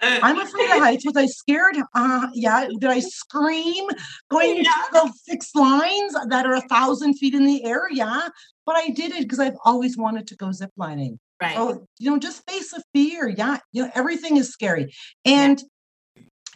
[0.00, 1.04] I'm afraid of heights.
[1.04, 1.76] Was I scared?
[1.94, 2.68] Uh, yeah.
[2.78, 3.88] Did I scream
[4.30, 4.84] going yeah.
[4.92, 7.88] the fixed lines that are a thousand feet in the air?
[7.90, 8.28] Yeah.
[8.66, 11.18] But I did it because I've always wanted to go ziplining.
[11.42, 11.56] Right.
[11.56, 13.28] So, you know, just face a fear.
[13.28, 13.58] Yeah.
[13.72, 14.94] You know, everything is scary.
[15.24, 15.66] And yeah.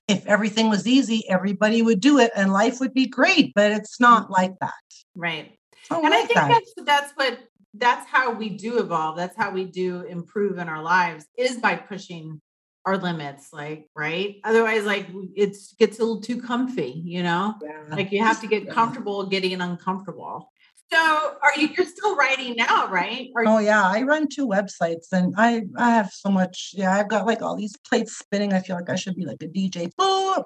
[0.09, 3.53] If everything was easy, everybody would do it and life would be great.
[3.55, 4.33] But it's not mm-hmm.
[4.33, 4.73] like that.
[5.15, 5.59] Right.
[5.91, 6.49] and like I think that.
[6.49, 7.39] that's that's what
[7.75, 9.17] that's how we do evolve.
[9.17, 12.41] That's how we do improve in our lives is by pushing
[12.87, 17.95] our limits like right otherwise like it gets a little too comfy you know yeah.
[17.95, 20.51] like you have to get comfortable getting uncomfortable
[20.91, 23.31] so are you you're still writing now right?
[23.37, 27.09] Are oh yeah i run two websites and i i have so much yeah i've
[27.09, 28.53] got like all these plates spinning.
[28.53, 30.45] I feel like i should be like a dj Boom!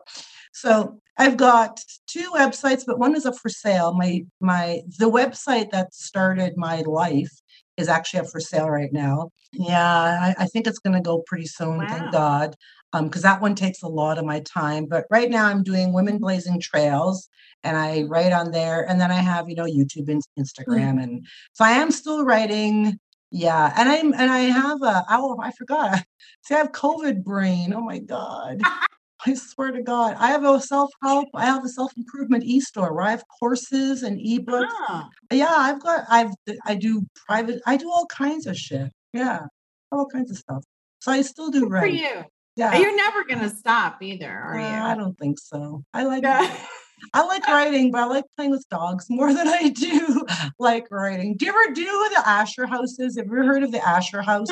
[0.52, 3.94] so i've got two websites but one is up for sale.
[3.94, 7.33] My my the website that started my life
[7.76, 9.31] is actually up for sale right now.
[9.52, 11.87] Yeah i, I think it's going to go pretty soon wow.
[11.88, 12.57] thank god
[12.92, 15.92] because um, that one takes a lot of my time but right now i'm doing
[15.92, 17.28] women blazing trails
[17.64, 18.88] and I write on there.
[18.88, 20.42] And then I have, you know, YouTube and mm.
[20.42, 20.94] Instagram.
[20.94, 21.02] Mm.
[21.02, 22.98] And so I am still writing.
[23.31, 23.73] Yeah.
[23.77, 26.02] And I'm, and I have a, oh, I forgot.
[26.44, 27.73] See, I have COVID brain.
[27.75, 28.60] Oh my God.
[29.25, 31.29] I swear to God, I have a self help.
[31.33, 34.66] I have a self improvement e store where I have courses and ebooks.
[34.69, 35.08] Ah.
[35.31, 36.06] Yeah, I've got.
[36.10, 36.33] I've.
[36.66, 37.62] I do private.
[37.64, 38.90] I do all kinds of shit.
[39.12, 39.42] Yeah,
[39.92, 40.64] all kinds of stuff.
[40.98, 41.81] So I still do Good write.
[41.83, 42.25] For you.
[42.57, 44.83] Yeah, you're never gonna stop either, are uh, you?
[44.85, 45.85] I don't think so.
[45.94, 46.23] I like.
[46.23, 46.55] Yeah.
[47.15, 50.25] I like writing, but I like playing with dogs more than I do
[50.59, 51.37] like writing.
[51.37, 53.17] Do you ever do the Asher houses?
[53.17, 54.48] Have you ever heard of the Asher house?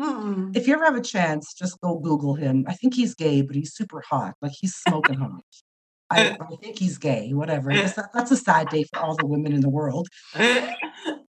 [0.00, 0.56] Mm-mm.
[0.56, 2.64] If you ever have a chance, just go Google him.
[2.68, 4.34] I think he's gay, but he's super hot.
[4.40, 5.42] Like he's smoking hot.
[6.10, 7.72] I, I, think he's gay, whatever.
[7.72, 10.08] That, that's a sad day for all the women in the world.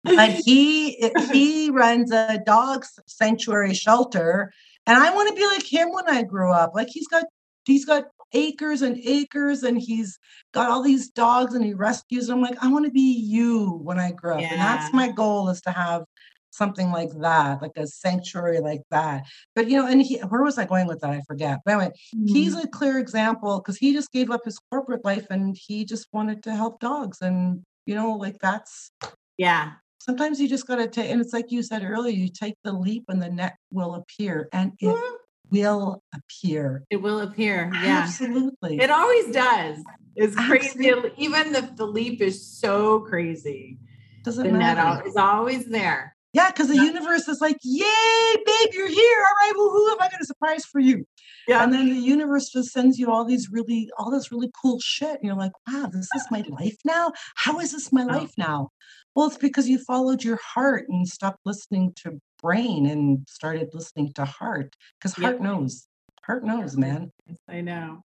[0.05, 4.53] But he he runs a dog sanctuary shelter,
[4.87, 6.73] and I want to be like him when I grow up.
[6.75, 7.25] Like he's got
[7.65, 10.19] he's got acres and acres, and he's
[10.53, 12.43] got all these dogs, and he rescues them.
[12.43, 14.53] Like I want to be you when I grow up, yeah.
[14.53, 16.05] and that's my goal is to have
[16.53, 19.25] something like that, like a sanctuary like that.
[19.55, 21.11] But you know, and he, where was I going with that?
[21.11, 21.61] I forget.
[21.65, 22.27] But anyway, mm-hmm.
[22.27, 26.09] he's a clear example because he just gave up his corporate life and he just
[26.13, 27.21] wanted to help dogs.
[27.21, 28.93] And you know, like that's
[29.37, 29.73] yeah.
[30.03, 33.05] Sometimes you just gotta take, and it's like you said earlier, you take the leap
[33.07, 35.15] and the net will appear, and it mm-hmm.
[35.53, 36.83] will appear.
[36.91, 37.71] It will appear.
[37.73, 38.81] Yeah, absolutely.
[38.81, 39.79] It always does.
[40.17, 40.89] It's crazy.
[40.89, 41.13] Absolutely.
[41.19, 43.79] Even the, the leap is so crazy.
[44.25, 44.97] Doesn't the matter.
[44.97, 46.17] net is always there.
[46.33, 49.19] Yeah, because the universe is like, yay, babe, you're here.
[49.21, 51.07] All right, well, who have I got a surprise for you?
[51.47, 51.63] Yeah.
[51.63, 55.11] And then the universe just sends you all these really, all this really cool shit.
[55.11, 57.13] And you're like, wow, this is my life now?
[57.35, 58.07] How is this my oh.
[58.07, 58.71] life now?
[59.15, 64.13] Well, it's because you followed your heart and stopped listening to brain and started listening
[64.15, 65.43] to heart because heart yep.
[65.43, 65.87] knows.
[66.25, 67.11] Heart knows, man.
[67.49, 68.03] I know.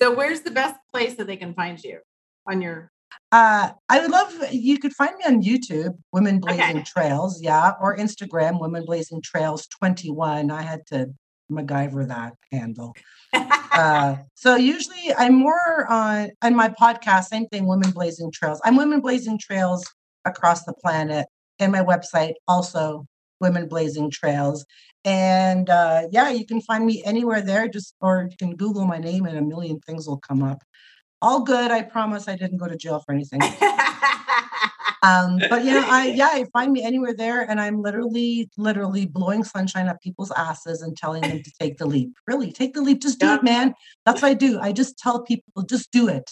[0.00, 2.00] So where's the best place that they can find you
[2.48, 2.90] on your
[3.32, 6.82] uh, I would love you could find me on YouTube, Women Blazing okay.
[6.84, 10.50] Trails, yeah, or Instagram, Women Blazing Trails 21.
[10.50, 11.12] I had to
[11.50, 12.94] MacGyver that handle.
[13.32, 18.60] uh, so usually I'm more on on my podcast, same thing, Women Blazing Trails.
[18.64, 19.84] I'm Women Blazing Trails
[20.24, 21.26] across the planet,
[21.58, 23.06] and my website also
[23.40, 24.64] Women Blazing Trails.
[25.04, 27.68] And uh, yeah, you can find me anywhere there.
[27.68, 30.62] Just or you can Google my name, and a million things will come up
[31.22, 31.70] all good.
[31.70, 33.40] I promise I didn't go to jail for anything.
[35.02, 39.44] um, but yeah, I yeah, I find me anywhere there, and I'm literally, literally blowing
[39.44, 42.12] sunshine up people's asses and telling them to take the leap.
[42.26, 43.02] Really, take the leap.
[43.02, 43.36] Just do yeah.
[43.36, 43.74] it, man.
[44.06, 44.58] That's what I do.
[44.60, 46.30] I just tell people, just do it.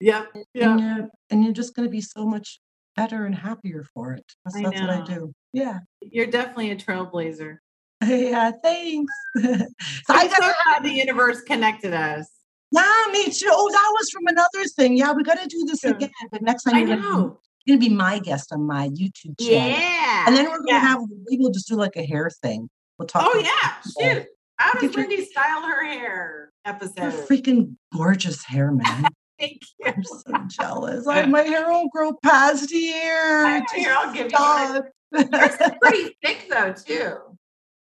[0.00, 0.72] Yeah, yeah.
[0.72, 2.60] And you're, and you're just going to be so much
[2.96, 4.24] better and happier for it.
[4.44, 5.32] That's, that's what I do.
[5.52, 7.58] Yeah, you're definitely a trailblazer.
[8.06, 9.12] Yeah, thanks.
[9.42, 9.64] so
[10.10, 12.28] I'm so glad the universe connected us.
[12.70, 13.48] Yeah, me too.
[13.50, 14.98] Oh, that was from another thing.
[14.98, 15.90] Yeah, we got to do this yeah.
[15.90, 16.10] again.
[16.30, 17.32] But next time I you're gonna,
[17.64, 19.78] be, be my guest on my YouTube channel.
[19.78, 20.24] Yeah.
[20.26, 20.80] And then we're gonna yeah.
[20.80, 22.68] have we'll just do like a hair thing.
[22.98, 23.22] We'll talk.
[23.26, 24.26] Oh yeah, shoot.
[24.56, 26.50] How does Wendy style her hair?
[26.66, 27.12] Episode.
[27.28, 29.06] freaking gorgeous hair, man.
[29.38, 29.86] Thank you.
[29.86, 31.06] I'm so jealous.
[31.06, 33.64] Like my hair won't grow past here.
[33.74, 34.38] Here, I'll give you.
[34.38, 37.18] Yours pretty thick though, too.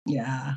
[0.05, 0.55] Yeah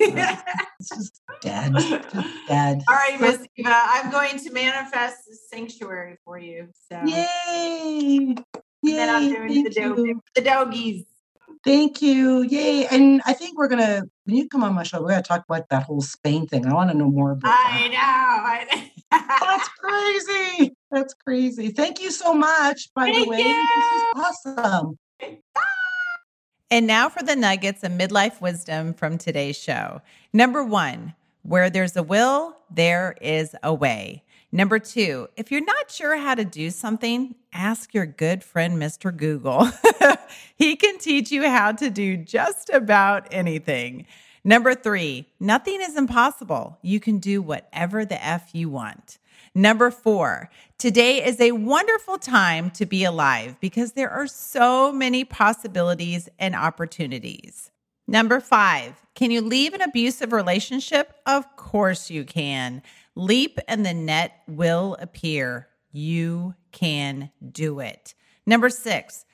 [0.00, 1.72] it's just dead.
[1.74, 2.82] Just dead.
[2.88, 6.68] All right, Miss Iva, I'm going to manifest a sanctuary for you.
[6.90, 8.34] So yay!
[8.82, 8.96] Yay!
[8.96, 11.04] then I'm doing the, dog- the doggies.
[11.64, 12.42] Thank you.
[12.42, 12.86] Yay.
[12.86, 15.68] And I think we're gonna when you come on my show, we're gonna talk about
[15.68, 16.66] that whole Spain thing.
[16.66, 18.66] I want to know more about I that.
[18.70, 18.76] know.
[18.76, 18.89] I know.
[19.10, 20.74] That's crazy.
[20.90, 21.70] That's crazy.
[21.70, 23.38] Thank you so much, by Thank the way.
[23.38, 23.68] You.
[23.76, 24.98] This is awesome.
[26.70, 30.00] And now for the nuggets of midlife wisdom from today's show.
[30.32, 34.22] Number one, where there's a will, there is a way.
[34.52, 39.16] Number two, if you're not sure how to do something, ask your good friend, Mr.
[39.16, 39.68] Google.
[40.56, 44.06] he can teach you how to do just about anything.
[44.42, 46.78] Number three, nothing is impossible.
[46.82, 49.18] You can do whatever the F you want.
[49.54, 55.24] Number four, today is a wonderful time to be alive because there are so many
[55.24, 57.70] possibilities and opportunities.
[58.06, 61.14] Number five, can you leave an abusive relationship?
[61.26, 62.82] Of course you can.
[63.14, 65.68] Leap and the net will appear.
[65.92, 68.14] You can do it.
[68.46, 69.24] Number six,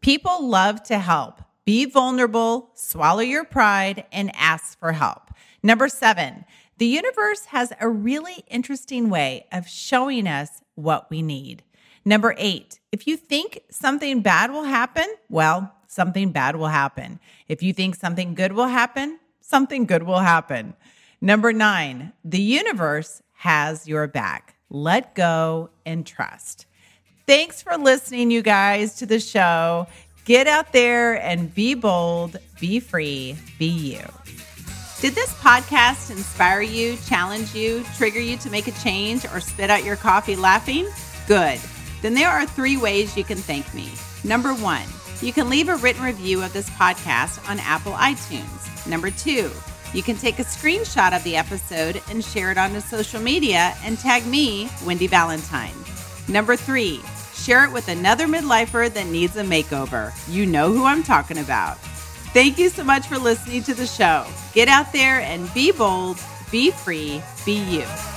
[0.00, 1.42] people love to help.
[1.64, 5.30] Be vulnerable, swallow your pride, and ask for help.
[5.62, 6.44] Number seven,
[6.78, 11.62] the universe has a really interesting way of showing us what we need.
[12.04, 17.20] Number eight, if you think something bad will happen, well, something bad will happen.
[17.46, 20.74] If you think something good will happen, something good will happen.
[21.20, 24.56] Number nine, the universe has your back.
[24.68, 26.66] Let go and trust.
[27.26, 29.86] Thanks for listening, you guys, to the show.
[30.24, 34.02] Get out there and be bold, be free, be you.
[35.00, 39.68] Did this podcast inspire you, challenge you, trigger you to make a change, or spit
[39.68, 40.88] out your coffee laughing?
[41.26, 41.58] Good.
[42.02, 43.90] Then there are three ways you can thank me.
[44.22, 44.86] Number one,
[45.20, 48.86] you can leave a written review of this podcast on Apple iTunes.
[48.86, 49.50] Number two,
[49.92, 53.98] you can take a screenshot of the episode and share it onto social media and
[53.98, 55.74] tag me, Wendy Valentine.
[56.28, 57.00] Number three,
[57.42, 60.12] share it with another midlifer that needs a makeover.
[60.32, 61.76] You know who I'm talking about.
[62.32, 64.26] Thank you so much for listening to the show.
[64.54, 66.18] Get out there and be bold,
[66.50, 68.11] be free, be you.